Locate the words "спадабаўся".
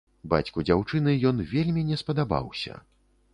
2.03-2.81